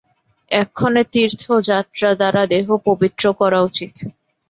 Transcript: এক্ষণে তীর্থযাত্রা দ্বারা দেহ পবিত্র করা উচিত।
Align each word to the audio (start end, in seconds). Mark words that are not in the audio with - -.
এক্ষণে 0.51 1.03
তীর্থযাত্রা 1.11 2.09
দ্বারা 2.15 2.43
দেহ 2.53 2.67
পবিত্র 2.87 3.23
করা 3.39 3.59
উচিত। 3.61 3.93